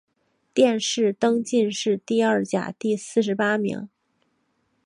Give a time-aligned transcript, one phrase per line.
[0.51, 3.87] 殿试登进士第二甲第四十八名。